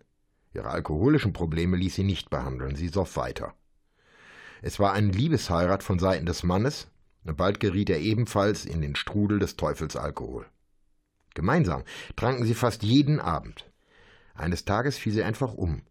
Ihre 0.57 0.71
alkoholischen 0.71 1.33
Probleme 1.33 1.77
ließ 1.77 1.93
sie 1.93 2.03
nicht 2.03 2.31
behandeln, 2.31 2.75
sie 2.75 2.87
soff 2.87 3.15
weiter. 3.15 3.53
Es 4.63 4.79
war 4.79 4.91
eine 4.93 5.11
Liebesheirat 5.11 5.83
von 5.83 5.99
Seiten 5.99 6.25
des 6.25 6.41
Mannes, 6.41 6.87
und 7.25 7.37
bald 7.37 7.59
geriet 7.59 7.91
er 7.91 7.99
ebenfalls 7.99 8.65
in 8.65 8.81
den 8.81 8.95
Strudel 8.95 9.37
des 9.37 9.55
Teufels 9.55 9.95
Alkohol. 9.95 10.47
Gemeinsam 11.35 11.83
tranken 12.15 12.47
sie 12.47 12.55
fast 12.55 12.81
jeden 12.81 13.19
Abend. 13.19 13.69
Eines 14.33 14.65
Tages 14.65 14.97
fiel 14.97 15.13
sie 15.13 15.23
einfach 15.23 15.53
um, 15.53 15.83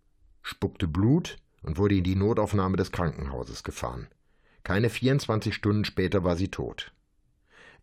spuckte 0.42 0.88
Blut 0.88 1.36
und 1.62 1.78
wurde 1.78 1.94
in 1.94 2.02
die 2.04 2.16
Notaufnahme 2.16 2.76
des 2.76 2.90
Krankenhauses 2.90 3.62
gefahren. 3.62 4.08
Keine 4.64 4.90
24 4.90 5.54
Stunden 5.54 5.84
später 5.84 6.24
war 6.24 6.34
sie 6.34 6.48
tot. 6.48 6.92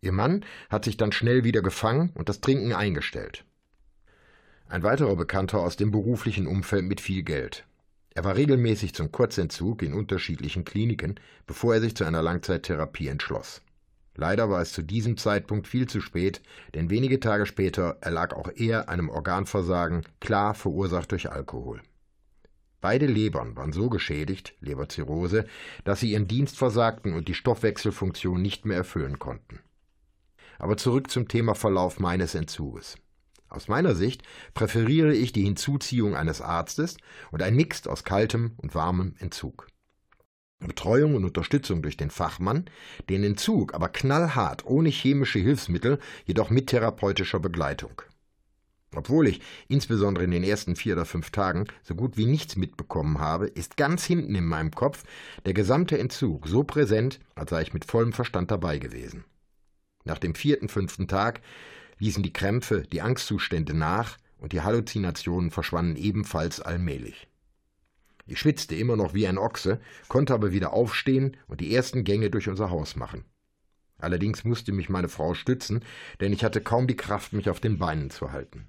Ihr 0.02 0.12
Mann 0.12 0.44
hat 0.68 0.84
sich 0.84 0.98
dann 0.98 1.12
schnell 1.12 1.44
wieder 1.44 1.62
gefangen 1.62 2.10
und 2.14 2.28
das 2.28 2.42
Trinken 2.42 2.74
eingestellt. 2.74 3.46
Ein 4.68 4.82
weiterer 4.82 5.14
Bekannter 5.16 5.60
aus 5.60 5.76
dem 5.76 5.90
beruflichen 5.90 6.46
Umfeld 6.46 6.84
mit 6.84 7.00
viel 7.00 7.22
Geld. 7.22 7.66
Er 8.14 8.24
war 8.24 8.36
regelmäßig 8.36 8.94
zum 8.94 9.12
Kurzentzug 9.12 9.82
in 9.82 9.92
unterschiedlichen 9.92 10.64
Kliniken, 10.64 11.16
bevor 11.46 11.74
er 11.74 11.80
sich 11.80 11.96
zu 11.96 12.04
einer 12.04 12.22
Langzeittherapie 12.22 13.08
entschloss. 13.08 13.60
Leider 14.16 14.48
war 14.48 14.62
es 14.62 14.72
zu 14.72 14.82
diesem 14.82 15.16
Zeitpunkt 15.16 15.66
viel 15.66 15.88
zu 15.88 16.00
spät, 16.00 16.40
denn 16.74 16.88
wenige 16.88 17.18
Tage 17.18 17.46
später 17.46 17.98
erlag 18.00 18.32
auch 18.32 18.48
er 18.54 18.88
einem 18.88 19.08
Organversagen, 19.08 20.04
klar 20.20 20.54
verursacht 20.54 21.10
durch 21.10 21.30
Alkohol. 21.30 21.82
Beide 22.80 23.06
Lebern 23.06 23.56
waren 23.56 23.72
so 23.72 23.88
geschädigt, 23.88 24.54
Leberzirrhose, 24.60 25.46
dass 25.84 26.00
sie 26.00 26.12
ihren 26.12 26.28
Dienst 26.28 26.56
versagten 26.56 27.14
und 27.14 27.28
die 27.28 27.34
Stoffwechselfunktion 27.34 28.40
nicht 28.40 28.66
mehr 28.66 28.76
erfüllen 28.76 29.18
konnten. 29.18 29.60
Aber 30.58 30.76
zurück 30.76 31.10
zum 31.10 31.26
Thema 31.26 31.54
Verlauf 31.54 31.98
meines 31.98 32.34
Entzuges. 32.34 32.96
Aus 33.54 33.68
meiner 33.68 33.94
Sicht 33.94 34.24
präferiere 34.52 35.14
ich 35.14 35.32
die 35.32 35.44
Hinzuziehung 35.44 36.16
eines 36.16 36.40
Arztes 36.40 36.96
und 37.30 37.40
ein 37.40 37.54
Mix 37.54 37.86
aus 37.86 38.02
kaltem 38.02 38.54
und 38.56 38.74
warmem 38.74 39.14
Entzug. 39.20 39.68
Betreuung 40.58 41.14
und 41.14 41.24
Unterstützung 41.24 41.80
durch 41.80 41.96
den 41.96 42.10
Fachmann, 42.10 42.64
den 43.08 43.22
Entzug 43.22 43.72
aber 43.72 43.88
knallhart, 43.90 44.66
ohne 44.66 44.88
chemische 44.88 45.38
Hilfsmittel, 45.38 46.00
jedoch 46.24 46.50
mit 46.50 46.66
therapeutischer 46.66 47.38
Begleitung. 47.38 48.02
Obwohl 48.96 49.28
ich, 49.28 49.40
insbesondere 49.68 50.24
in 50.24 50.32
den 50.32 50.42
ersten 50.42 50.74
vier 50.74 50.94
oder 50.94 51.04
fünf 51.04 51.30
Tagen, 51.30 51.66
so 51.84 51.94
gut 51.94 52.16
wie 52.16 52.26
nichts 52.26 52.56
mitbekommen 52.56 53.20
habe, 53.20 53.46
ist 53.46 53.76
ganz 53.76 54.04
hinten 54.04 54.34
in 54.34 54.46
meinem 54.46 54.72
Kopf 54.72 55.04
der 55.46 55.54
gesamte 55.54 55.96
Entzug 55.96 56.48
so 56.48 56.64
präsent, 56.64 57.20
als 57.36 57.50
sei 57.50 57.62
ich 57.62 57.74
mit 57.74 57.84
vollem 57.84 58.12
Verstand 58.12 58.50
dabei 58.50 58.78
gewesen. 58.78 59.24
Nach 60.04 60.18
dem 60.18 60.34
vierten, 60.34 60.68
fünften 60.68 61.08
Tag 61.08 61.40
ließen 61.98 62.22
die 62.22 62.32
Krämpfe, 62.32 62.82
die 62.82 63.02
Angstzustände 63.02 63.74
nach 63.74 64.18
und 64.38 64.52
die 64.52 64.60
Halluzinationen 64.60 65.50
verschwanden 65.50 65.96
ebenfalls 65.96 66.60
allmählich. 66.60 67.28
Ich 68.26 68.38
schwitzte 68.38 68.74
immer 68.74 68.96
noch 68.96 69.14
wie 69.14 69.26
ein 69.26 69.38
Ochse, 69.38 69.80
konnte 70.08 70.32
aber 70.32 70.52
wieder 70.52 70.72
aufstehen 70.72 71.36
und 71.46 71.60
die 71.60 71.74
ersten 71.74 72.04
Gänge 72.04 72.30
durch 72.30 72.48
unser 72.48 72.70
Haus 72.70 72.96
machen. 72.96 73.24
Allerdings 73.98 74.44
musste 74.44 74.72
mich 74.72 74.88
meine 74.88 75.08
Frau 75.08 75.34
stützen, 75.34 75.84
denn 76.20 76.32
ich 76.32 76.44
hatte 76.44 76.60
kaum 76.60 76.86
die 76.86 76.96
Kraft, 76.96 77.32
mich 77.32 77.48
auf 77.48 77.60
den 77.60 77.78
Beinen 77.78 78.10
zu 78.10 78.32
halten. 78.32 78.66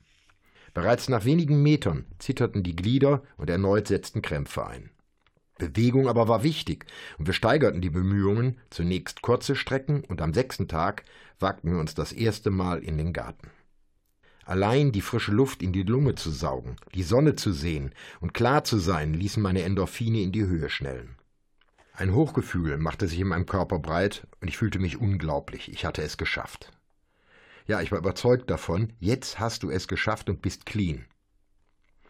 Bereits 0.74 1.08
nach 1.08 1.24
wenigen 1.26 1.64
Metern 1.64 2.06
zitterten 2.20 2.64
die 2.64 2.76
Glieder 2.76 3.24
und 3.38 3.50
erneut 3.50 3.88
setzten 3.88 4.22
Krämpfe 4.22 4.68
ein. 4.68 4.92
Bewegung 5.58 6.08
aber 6.08 6.28
war 6.28 6.44
wichtig, 6.44 6.86
und 7.18 7.28
wir 7.28 7.34
steigerten 7.34 7.82
die 7.82 7.90
Bemühungen, 7.90 8.58
zunächst 8.70 9.22
kurze 9.22 9.56
Strecken, 9.56 10.04
und 10.04 10.22
am 10.22 10.34
sechsten 10.34 10.68
Tag 10.68 11.04
wagten 11.40 11.72
wir 11.72 11.80
uns 11.80 11.94
das 11.94 12.12
erste 12.12 12.52
Mal 12.52 12.80
in 12.80 12.98
den 12.98 13.14
Garten. 13.14 13.50
Allein 14.46 14.92
die 14.92 15.02
frische 15.02 15.32
Luft 15.32 15.64
in 15.64 15.74
die 15.74 15.84
Lunge 15.84 16.16
zu 16.16 16.30
saugen, 16.30 16.76
die 16.94 17.04
Sonne 17.04 17.36
zu 17.36 17.52
sehen 17.52 17.94
und 18.20 18.34
klar 18.34 18.64
zu 18.64 18.78
sein, 18.78 19.14
ließen 19.14 19.42
meine 19.42 19.64
Endorphine 19.64 20.22
in 20.22 20.32
die 20.32 20.46
Höhe 20.46 20.70
schnellen. 20.70 21.16
Ein 21.94 22.14
Hochgefühl 22.14 22.78
machte 22.78 23.08
sich 23.08 23.20
in 23.20 23.30
meinem 23.30 23.46
Körper 23.46 23.80
breit 23.80 24.28
und 24.42 24.50
ich 24.50 24.58
fühlte 24.58 24.80
mich 24.80 25.00
unglaublich. 25.00 25.72
Ich 25.72 25.86
hatte 25.86 26.04
es 26.04 26.18
geschafft. 26.18 26.72
Ja, 27.68 27.82
ich 27.82 27.92
war 27.92 27.98
überzeugt 27.98 28.50
davon, 28.50 28.94
jetzt 29.00 29.40
hast 29.40 29.64
du 29.64 29.72
es 29.72 29.88
geschafft 29.88 30.30
und 30.30 30.42
bist 30.42 30.66
clean. 30.66 31.06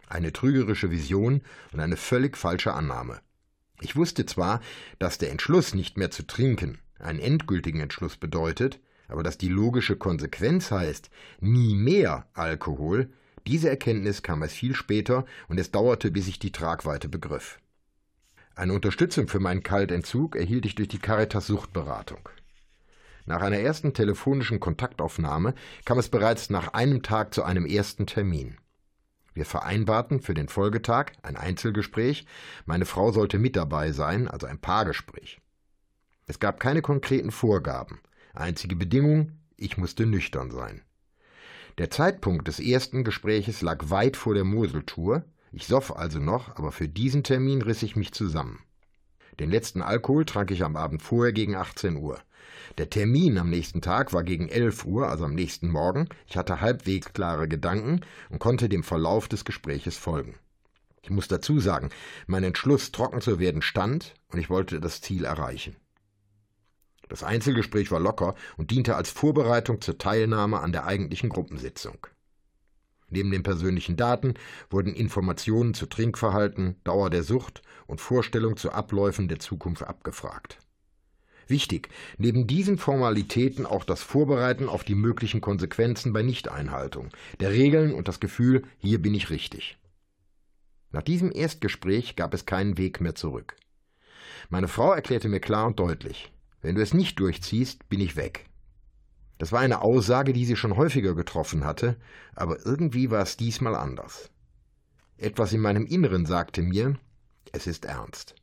Eine 0.09 0.33
trügerische 0.33 0.91
Vision 0.91 1.41
und 1.71 1.79
eine 1.79 1.97
völlig 1.97 2.35
falsche 2.35 2.73
Annahme. 2.73 3.21
Ich 3.81 3.95
wusste 3.95 4.25
zwar, 4.25 4.61
dass 4.99 5.17
der 5.17 5.31
Entschluss, 5.31 5.73
nicht 5.73 5.97
mehr 5.97 6.11
zu 6.11 6.25
trinken, 6.25 6.79
einen 6.99 7.19
endgültigen 7.19 7.81
Entschluss 7.81 8.17
bedeutet, 8.17 8.79
Aber 9.07 9.23
dass 9.23 9.37
die 9.37 9.49
logische 9.49 9.95
Konsequenz 9.97 10.71
heißt, 10.71 11.09
nie 11.39 11.75
mehr 11.75 12.27
Alkohol, 12.33 13.09
diese 13.47 13.69
Erkenntnis 13.69 14.23
kam 14.23 14.41
erst 14.41 14.55
viel 14.55 14.75
später 14.75 15.25
und 15.47 15.59
es 15.59 15.71
dauerte, 15.71 16.09
bis 16.09 16.27
ich 16.27 16.39
die 16.39 16.51
Tragweite 16.51 17.07
begriff. 17.07 17.59
Eine 18.55 18.73
Unterstützung 18.73 19.27
für 19.27 19.39
meinen 19.39 19.63
Kaltentzug 19.63 20.35
erhielt 20.35 20.65
ich 20.65 20.75
durch 20.75 20.87
die 20.87 20.99
Caritas 20.99 21.45
Suchtberatung. 21.45 22.29
Nach 23.25 23.41
einer 23.41 23.59
ersten 23.59 23.93
telefonischen 23.93 24.59
Kontaktaufnahme 24.59 25.53
kam 25.83 25.99
es 25.99 26.09
bereits 26.09 26.49
nach 26.49 26.73
einem 26.73 27.03
Tag 27.03 27.33
zu 27.33 27.43
einem 27.43 27.65
ersten 27.65 28.07
Termin. 28.07 28.57
Wir 29.35 29.45
vereinbarten 29.45 30.21
für 30.21 30.33
den 30.33 30.47
Folgetag 30.47 31.11
ein 31.21 31.35
Einzelgespräch, 31.35 32.25
meine 32.65 32.85
Frau 32.85 33.11
sollte 33.11 33.37
mit 33.37 33.57
dabei 33.57 33.91
sein, 33.91 34.29
also 34.29 34.47
ein 34.47 34.59
Paargespräch. 34.59 35.41
Es 36.25 36.39
gab 36.39 36.59
keine 36.59 36.81
konkreten 36.81 37.31
Vorgaben. 37.31 37.99
Einzige 38.33 38.75
Bedingung, 38.77 39.33
ich 39.57 39.77
musste 39.77 40.05
nüchtern 40.05 40.51
sein. 40.51 40.81
Der 41.77 41.91
Zeitpunkt 41.91 42.47
des 42.47 42.61
ersten 42.61 43.03
Gespräches 43.03 43.61
lag 43.61 43.89
weit 43.89 44.15
vor 44.15 44.33
der 44.33 44.45
Moseltour, 44.45 45.25
ich 45.51 45.67
soff 45.67 45.95
also 45.95 46.19
noch, 46.19 46.55
aber 46.55 46.71
für 46.71 46.87
diesen 46.87 47.23
Termin 47.23 47.61
riss 47.61 47.83
ich 47.83 47.97
mich 47.97 48.13
zusammen. 48.13 48.63
Den 49.39 49.51
letzten 49.51 49.81
Alkohol 49.81 50.25
trank 50.25 50.51
ich 50.51 50.63
am 50.63 50.75
Abend 50.75 51.01
vorher 51.01 51.33
gegen 51.33 51.55
18 51.55 51.97
Uhr. 51.97 52.19
Der 52.77 52.89
Termin 52.89 53.37
am 53.37 53.49
nächsten 53.49 53.81
Tag 53.81 54.13
war 54.13 54.23
gegen 54.23 54.49
11 54.49 54.85
Uhr, 54.85 55.07
also 55.07 55.25
am 55.25 55.33
nächsten 55.33 55.69
Morgen. 55.69 56.09
Ich 56.27 56.37
hatte 56.37 56.61
halbwegs 56.61 57.13
klare 57.13 57.47
Gedanken 57.47 58.01
und 58.29 58.39
konnte 58.39 58.69
dem 58.69 58.83
Verlauf 58.83 59.27
des 59.27 59.45
Gespräches 59.45 59.97
folgen. 59.97 60.35
Ich 61.03 61.09
muss 61.09 61.27
dazu 61.27 61.59
sagen, 61.59 61.89
mein 62.25 62.43
Entschluss, 62.43 62.91
trocken 62.91 63.21
zu 63.21 63.39
werden, 63.39 63.61
stand 63.61 64.15
und 64.31 64.39
ich 64.39 64.49
wollte 64.49 64.79
das 64.79 65.01
Ziel 65.01 65.25
erreichen. 65.25 65.75
Das 67.07 67.23
Einzelgespräch 67.23 67.91
war 67.91 67.99
locker 67.99 68.33
und 68.57 68.71
diente 68.71 68.95
als 68.95 69.11
Vorbereitung 69.11 69.81
zur 69.81 69.99
Teilnahme 69.99 70.59
an 70.59 70.71
der 70.71 70.85
eigentlichen 70.85 71.29
Gruppensitzung. 71.29 72.07
Neben 73.15 73.31
den 73.31 73.43
persönlichen 73.43 73.95
Daten 73.95 74.33
wurden 74.69 74.93
Informationen 74.93 75.73
zu 75.73 75.85
Trinkverhalten, 75.85 76.75
Dauer 76.83 77.09
der 77.09 77.23
Sucht 77.23 77.61
und 77.87 78.01
Vorstellung 78.01 78.57
zu 78.57 78.73
Abläufen 78.73 79.29
der 79.29 79.39
Zukunft 79.39 79.83
abgefragt. 79.83 80.59
Wichtig, 81.47 81.87
neben 82.17 82.45
diesen 82.45 82.77
Formalitäten 82.77 83.65
auch 83.65 83.85
das 83.85 84.03
Vorbereiten 84.03 84.67
auf 84.67 84.83
die 84.83 84.95
möglichen 84.95 85.39
Konsequenzen 85.39 86.11
bei 86.11 86.23
Nichteinhaltung 86.23 87.07
der 87.39 87.51
Regeln 87.51 87.93
und 87.93 88.09
das 88.09 88.19
Gefühl, 88.19 88.63
hier 88.79 89.01
bin 89.01 89.13
ich 89.13 89.29
richtig. 89.29 89.77
Nach 90.91 91.01
diesem 91.01 91.31
Erstgespräch 91.33 92.17
gab 92.17 92.33
es 92.33 92.45
keinen 92.45 92.77
Weg 92.77 92.99
mehr 92.99 93.15
zurück. 93.15 93.55
Meine 94.49 94.67
Frau 94.67 94.91
erklärte 94.91 95.29
mir 95.29 95.39
klar 95.39 95.67
und 95.67 95.79
deutlich, 95.79 96.33
wenn 96.61 96.75
du 96.75 96.81
es 96.81 96.93
nicht 96.93 97.17
durchziehst, 97.17 97.87
bin 97.87 98.01
ich 98.01 98.17
weg. 98.17 98.49
Das 99.37 99.51
war 99.51 99.59
eine 99.59 99.81
Aussage, 99.81 100.33
die 100.33 100.45
sie 100.45 100.55
schon 100.55 100.77
häufiger 100.77 101.13
getroffen 101.13 101.65
hatte, 101.65 101.97
aber 102.35 102.65
irgendwie 102.65 103.11
war 103.11 103.21
es 103.21 103.37
diesmal 103.37 103.75
anders. 103.75 104.29
Etwas 105.17 105.53
in 105.53 105.61
meinem 105.61 105.85
Inneren 105.85 106.25
sagte 106.25 106.61
mir, 106.61 106.95
es 107.51 107.67
ist 107.67 107.85
ernst. 107.85 108.35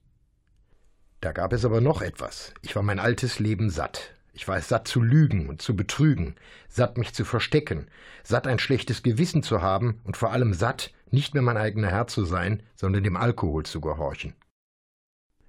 Da 1.21 1.33
gab 1.33 1.53
es 1.53 1.65
aber 1.65 1.81
noch 1.81 2.03
etwas. 2.03 2.53
Ich 2.63 2.75
war 2.75 2.83
mein 2.83 2.99
altes 2.99 3.39
Leben 3.39 3.71
satt. 3.71 4.15
Ich 4.35 4.49
war 4.49 4.57
es 4.57 4.69
satt 4.69 4.89
zu 4.89 5.03
lügen 5.03 5.49
und 5.49 5.61
zu 5.61 5.77
betrügen, 5.77 6.37
satt 6.69 6.97
mich 6.97 7.13
zu 7.13 7.25
verstecken, 7.25 7.87
satt 8.25 8.47
ein 8.47 8.59
schlechtes 8.59 9.03
Gewissen 9.03 9.43
zu 9.43 9.61
haben 9.61 10.01
und 10.05 10.17
vor 10.17 10.33
allem 10.33 10.55
satt, 10.55 10.93
nicht 11.11 11.35
mehr 11.35 11.43
mein 11.43 11.59
eigener 11.59 11.89
Herr 11.89 12.07
zu 12.07 12.25
sein, 12.25 12.63
sondern 12.75 13.05
dem 13.05 13.17
Alkohol 13.17 13.65
zu 13.65 13.81
gehorchen. 13.83 14.35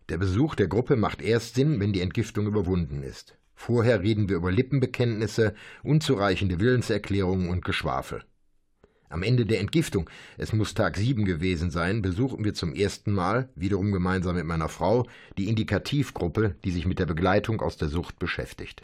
Der 0.10 0.18
Besuch 0.18 0.56
der 0.56 0.68
Gruppe 0.68 0.98
macht 0.98 1.22
erst 1.22 1.56
Sinn, 1.56 1.80
wenn 1.80 1.94
die 1.94 2.02
Entgiftung 2.02 2.46
überwunden 2.46 3.02
ist. 3.04 3.38
Vorher 3.66 4.04
reden 4.04 4.28
wir 4.28 4.36
über 4.36 4.52
Lippenbekenntnisse, 4.52 5.56
unzureichende 5.84 6.60
Willenserklärungen 6.60 7.48
und 7.48 7.64
Geschwafel. 7.64 8.26
Am 9.08 9.24
Ende 9.24 9.46
der 9.46 9.62
Entgiftung, 9.62 10.10
es 10.38 10.52
muss 10.52 10.74
Tag 10.74 10.98
sieben 10.98 11.24
gewesen 11.24 11.72
sein, 11.72 12.02
besuchen 12.02 12.44
wir 12.44 12.54
zum 12.54 12.76
ersten 12.76 13.14
Mal, 13.14 13.48
wiederum 13.56 13.94
gemeinsam 13.94 14.36
mit 14.36 14.44
meiner 14.44 14.68
Frau, 14.68 15.08
die 15.38 15.48
Indikativgruppe, 15.48 16.56
die 16.66 16.72
sich 16.72 16.86
mit 16.86 17.00
der 17.00 17.06
Begleitung 17.06 17.62
aus 17.62 17.78
der 17.78 17.88
Sucht 17.88 18.20
beschäftigt. 18.20 18.84